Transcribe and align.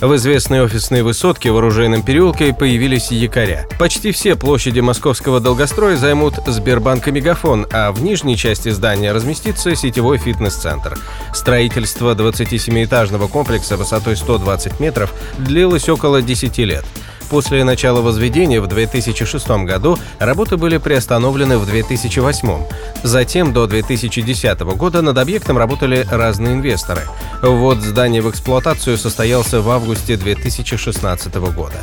В 0.00 0.14
известной 0.14 0.62
офисной 0.62 1.02
высотке 1.02 1.50
в 1.50 1.56
оружейном 1.56 2.04
переулке 2.04 2.54
появились 2.54 3.10
якоря. 3.10 3.66
Почти 3.80 4.12
все 4.12 4.36
площади 4.36 4.78
московского 4.78 5.40
долгостроя 5.40 5.96
займут 5.96 6.34
Сбербанк 6.46 7.08
и 7.08 7.10
Мегафон, 7.10 7.66
а 7.72 7.90
в 7.90 8.00
нижней 8.00 8.36
части 8.36 8.68
здания 8.68 9.10
разместится 9.10 9.74
сетевой 9.74 10.18
фитнес-центр. 10.18 10.96
Строительство 11.34 12.14
27-этажного 12.14 13.26
комплекса 13.26 13.76
высотой 13.76 14.16
120 14.16 14.78
метров 14.78 15.12
длилось 15.38 15.88
около 15.88 16.22
10 16.22 16.58
лет. 16.58 16.84
После 17.30 17.62
начала 17.64 18.00
возведения 18.00 18.60
в 18.60 18.66
2006 18.66 19.48
году 19.64 19.98
работы 20.18 20.56
были 20.56 20.78
приостановлены 20.78 21.58
в 21.58 21.66
2008. 21.66 22.64
Затем 23.02 23.52
до 23.52 23.66
2010 23.66 24.60
года 24.60 25.02
над 25.02 25.18
объектом 25.18 25.58
работали 25.58 26.06
разные 26.10 26.54
инвесторы. 26.54 27.02
Ввод 27.42 27.78
здания 27.78 28.22
в 28.22 28.30
эксплуатацию 28.30 28.96
состоялся 28.96 29.60
в 29.60 29.70
августе 29.70 30.16
2016 30.16 31.34
года. 31.34 31.76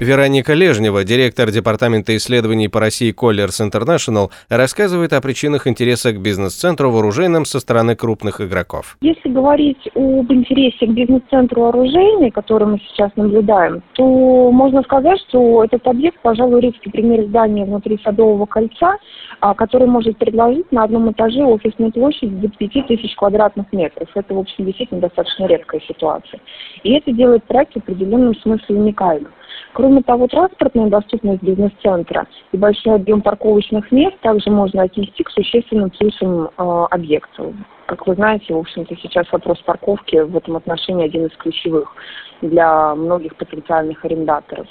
Вероника 0.00 0.54
Лежнева, 0.54 1.02
директор 1.02 1.50
Департамента 1.50 2.16
исследований 2.16 2.68
по 2.68 2.78
России 2.78 3.12
Colliers 3.12 3.58
International, 3.60 4.30
рассказывает 4.48 5.12
о 5.12 5.20
причинах 5.20 5.66
интереса 5.66 6.12
к 6.12 6.20
бизнес-центру 6.20 6.92
вооруженным 6.92 7.44
со 7.44 7.58
стороны 7.58 7.96
крупных 7.96 8.40
игроков. 8.40 8.96
Если 9.00 9.28
говорить 9.28 9.88
об 9.96 10.32
интересе 10.32 10.86
к 10.86 10.90
бизнес-центру 10.90 11.62
вооружений, 11.62 12.30
который 12.30 12.68
мы 12.68 12.78
сейчас 12.88 13.10
наблюдаем, 13.16 13.82
то 13.94 14.52
можно 14.52 14.82
сказать, 14.82 15.18
что 15.28 15.64
этот 15.64 15.84
объект, 15.88 16.20
пожалуй, 16.22 16.60
редкий 16.60 16.90
пример 16.90 17.24
здания 17.26 17.64
внутри 17.64 17.98
Садового 18.04 18.46
кольца, 18.46 18.98
а, 19.40 19.52
который 19.54 19.88
может 19.88 20.16
предложить 20.16 20.70
на 20.70 20.84
одном 20.84 21.10
этаже 21.10 21.42
офисную 21.42 21.90
площадь 21.90 22.40
до 22.40 22.48
5 22.48 22.86
тысяч 22.86 23.16
квадратных 23.16 23.72
метров. 23.72 24.08
Это, 24.14 24.32
в 24.32 24.38
общем, 24.38 24.64
действительно 24.64 25.00
достаточно 25.00 25.46
редкая 25.46 25.80
ситуация. 25.88 26.38
И 26.84 26.92
это 26.92 27.10
делает 27.10 27.42
проект 27.44 27.74
в 27.74 27.78
определенном 27.78 28.36
смысле 28.36 28.76
уникальным. 28.76 29.32
Кроме 29.72 29.87
того, 30.02 30.26
транспортная 30.28 30.88
доступность 30.88 31.42
бизнес-центра 31.42 32.26
и 32.52 32.56
большой 32.56 32.96
объем 32.96 33.22
парковочных 33.22 33.90
мест 33.90 34.18
также 34.20 34.50
можно 34.50 34.82
отнести 34.82 35.22
к 35.22 35.30
существенным 35.30 35.90
плюсам 35.90 36.48
э, 36.56 36.86
объекта. 36.90 37.52
Как 37.86 38.06
вы 38.06 38.14
знаете, 38.14 38.52
в 38.52 38.58
общем-то, 38.58 38.94
сейчас 38.96 39.26
вопрос 39.32 39.58
парковки 39.60 40.16
в 40.16 40.36
этом 40.36 40.56
отношении 40.56 41.06
один 41.06 41.26
из 41.26 41.36
ключевых 41.36 41.94
для 42.42 42.94
многих 42.94 43.34
потенциальных 43.36 44.04
арендаторов. 44.04 44.66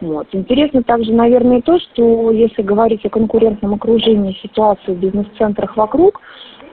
Вот. 0.00 0.26
Интересно 0.32 0.82
также, 0.82 1.12
наверное, 1.12 1.60
то, 1.60 1.78
что 1.78 2.30
если 2.30 2.62
говорить 2.62 3.04
о 3.04 3.10
конкурентном 3.10 3.74
окружении 3.74 4.38
ситуации 4.42 4.92
в 4.92 4.98
бизнес-центрах 4.98 5.76
вокруг, 5.76 6.20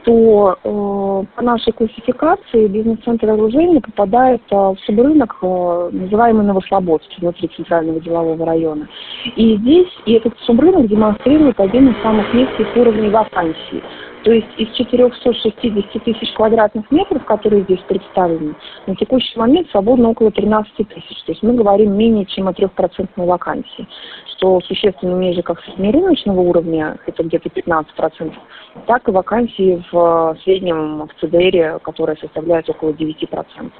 то 0.06 0.56
э, 0.64 1.36
по 1.36 1.42
нашей 1.42 1.74
классификации 1.74 2.68
бизнес-центр 2.68 3.26
вооружения 3.26 3.82
попадает 3.82 4.42
э, 4.52 4.56
в 4.56 4.78
субрынок, 4.86 5.36
э, 5.42 5.90
называемый 5.92 6.46
Новослободский, 6.46 7.18
внутри 7.20 7.50
центрального 7.56 8.00
делового 8.00 8.46
района. 8.46 8.88
И 9.36 9.58
здесь 9.58 9.90
и 10.06 10.14
этот 10.14 10.38
субрынок 10.42 10.88
демонстрирует 10.88 11.60
один 11.60 11.90
из 11.90 12.02
самых 12.04 12.32
низких 12.36 12.68
уровней 12.76 13.10
вакансий. 13.10 13.82
То 14.26 14.32
есть 14.32 14.48
из 14.58 14.76
460 14.76 16.04
тысяч 16.04 16.34
квадратных 16.34 16.90
метров, 16.90 17.24
которые 17.26 17.62
здесь 17.62 17.80
представлены, 17.88 18.56
на 18.88 18.96
текущий 18.96 19.38
момент 19.38 19.70
свободно 19.70 20.10
около 20.10 20.32
13 20.32 20.76
тысяч. 20.76 21.24
То 21.28 21.32
есть 21.32 21.44
мы 21.44 21.54
говорим 21.54 21.96
менее 21.96 22.26
чем 22.26 22.48
о 22.48 22.52
3% 22.52 23.08
вакансии, 23.18 23.88
что 24.36 24.60
существенно 24.62 25.16
ниже 25.20 25.44
как 25.44 25.62
среднерыночного 25.62 26.42
уровня, 26.42 26.98
это 27.06 27.22
где-то 27.24 27.50
15%, 27.50 28.34
так 28.88 29.08
и 29.08 29.12
вакансии 29.12 29.84
в 29.92 30.36
среднем 30.44 31.08
в 31.08 31.22
ЦДР, 31.22 31.80
которая 31.84 32.16
составляет 32.16 32.68
около 32.68 32.94
9%. 32.94 33.72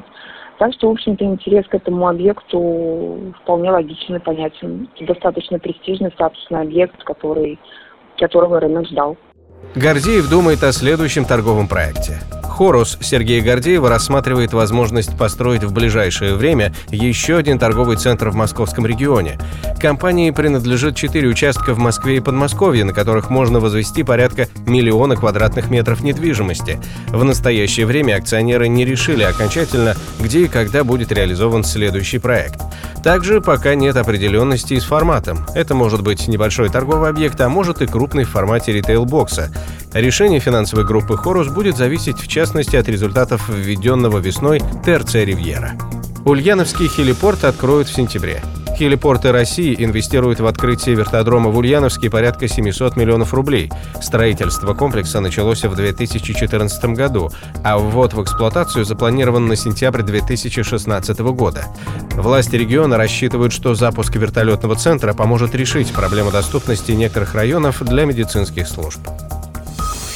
Так 0.60 0.74
что, 0.74 0.90
в 0.90 0.92
общем-то, 0.92 1.26
интерес 1.26 1.66
к 1.66 1.74
этому 1.74 2.08
объекту 2.08 3.34
вполне 3.42 3.72
логичный, 3.72 4.20
понятен. 4.20 4.90
Достаточно 5.02 5.58
престижный, 5.58 6.12
статусный 6.12 6.62
объект, 6.62 7.04
который, 7.04 7.58
которого 8.20 8.60
рынок 8.60 8.86
ждал. 8.86 9.18
Гордеев 9.76 10.30
думает 10.30 10.64
о 10.64 10.72
следующем 10.72 11.26
торговом 11.26 11.68
проекте. 11.68 12.22
Хорус 12.44 12.98
Сергея 13.02 13.44
Гордеева 13.44 13.90
рассматривает 13.90 14.54
возможность 14.54 15.18
построить 15.18 15.66
в 15.66 15.74
ближайшее 15.74 16.36
время 16.36 16.74
еще 16.90 17.36
один 17.36 17.60
торговый 17.60 17.98
центр 17.98 18.30
в 18.30 18.36
московском 18.36 18.86
регионе. 18.86 19.38
Компании 19.82 20.32
принадлежит 20.32 20.96
четыре 20.96 21.28
участка 21.28 21.74
в 21.74 21.80
Москве 21.80 22.16
и 22.16 22.20
Подмосковье, 22.22 22.86
на 22.86 22.94
которых 22.94 23.30
можно 23.30 23.60
возвести 23.60 24.04
порядка 24.04 24.48
миллиона 24.66 25.18
квадратных 25.18 25.70
метров 25.70 26.02
недвижимости. 26.02 26.80
В 27.10 27.26
настоящее 27.26 27.86
время 27.86 28.16
акционеры 28.16 28.70
не 28.70 28.86
решили 28.86 29.24
окончательно, 29.24 29.96
где 30.22 30.46
и 30.46 30.48
когда 30.48 30.86
будет 30.86 31.12
реализован 31.12 31.66
следующий 31.66 32.20
проект. 32.20 32.62
Также 33.06 33.40
пока 33.40 33.76
нет 33.76 33.98
определенности 33.98 34.80
с 34.80 34.84
форматом. 34.84 35.46
Это 35.54 35.76
может 35.76 36.02
быть 36.02 36.28
небольшой 36.28 36.70
торговый 36.70 37.12
объект, 37.12 37.40
а 37.40 37.50
может 37.50 37.84
и 37.84 37.86
крупный 37.86 38.24
в 38.24 38.32
формате 38.32 38.72
ритейл-бокса. 38.74 39.52
Решение 39.94 40.40
финансовой 40.40 40.88
группы 40.88 41.16
«Хорус» 41.16 41.50
будет 41.50 41.78
зависеть 41.78 42.18
в 42.18 42.28
частности 42.28 42.76
от 42.76 42.90
результатов 42.90 43.48
введенного 43.48 44.18
весной 44.18 44.60
Терция 44.84 45.24
Ривьера. 45.24 45.74
Ульяновский 46.26 46.88
хелипорт 46.88 47.44
откроют 47.44 47.90
в 47.90 47.96
сентябре. 47.96 48.42
Хелипорты 48.78 49.32
России 49.32 49.74
инвестируют 49.78 50.42
в 50.42 50.46
открытие 50.46 50.96
вертодрома 50.96 51.50
в 51.50 51.58
Ульяновске 51.58 52.10
порядка 52.10 52.50
700 52.50 52.98
миллионов 52.98 53.34
рублей. 53.34 53.72
Строительство 54.02 54.74
комплекса 54.74 55.22
началось 55.22 55.64
в 55.64 55.74
2014 55.74 56.86
году, 56.86 57.32
а 57.64 57.78
ввод 57.78 58.14
в 58.14 58.22
эксплуатацию 58.22 58.84
запланирован 58.84 59.48
на 59.48 59.56
сентябрь 59.56 60.02
2016 60.02 61.20
года. 61.20 61.66
Власти 62.12 62.58
региона 62.58 62.98
рассчитывают, 62.98 63.54
что 63.54 63.76
запуск 63.76 64.14
вертолетного 64.18 64.76
центра 64.76 65.14
поможет 65.14 65.56
решить 65.56 65.94
проблему 65.94 66.32
доступности 66.32 66.92
некоторых 66.92 67.34
районов 67.34 67.82
для 67.82 68.04
медицинских 68.04 68.68
служб. 68.68 69.00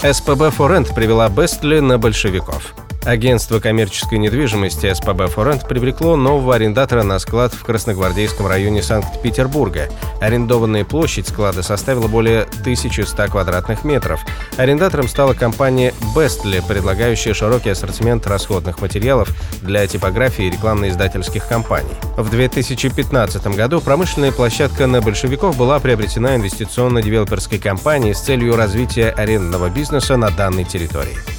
СПБ 0.01 0.51
«Форент» 0.51 0.93
привела 0.93 1.29
Бестли 1.29 1.79
на 1.79 1.97
большевиков. 1.97 2.73
Агентство 3.05 3.59
коммерческой 3.59 4.17
недвижимости 4.17 4.93
СПБ 4.93 5.27
«Форент» 5.27 5.67
привлекло 5.67 6.17
нового 6.17 6.55
арендатора 6.55 7.03
на 7.03 7.17
склад 7.19 7.53
в 7.53 7.63
Красногвардейском 7.63 8.45
районе 8.45 8.83
Санкт-Петербурга. 8.83 9.89
Арендованная 10.19 10.83
площадь 10.83 11.27
склада 11.27 11.63
составила 11.63 12.07
более 12.07 12.41
1100 12.41 13.27
квадратных 13.27 13.85
метров. 13.85 14.19
Арендатором 14.57 15.07
стала 15.07 15.33
компания 15.33 15.93
«Бестли», 16.13 16.61
предлагающая 16.67 17.33
широкий 17.33 17.69
ассортимент 17.69 18.27
расходных 18.27 18.81
материалов 18.81 19.29
для 19.61 19.87
типографии 19.87 20.45
и 20.45 20.51
рекламно-издательских 20.51 21.47
компаний. 21.47 21.95
В 22.17 22.29
2015 22.29 23.47
году 23.55 23.79
промышленная 23.79 24.33
площадка 24.33 24.87
на 24.87 25.01
большевиков 25.01 25.55
была 25.57 25.79
приобретена 25.79 26.35
инвестиционно-девелоперской 26.35 27.59
компанией 27.59 28.13
с 28.13 28.19
целью 28.19 28.57
развития 28.57 29.09
арендного 29.11 29.69
бизнеса 29.69 30.17
на 30.17 30.29
данной 30.31 30.65
территории. 30.65 31.38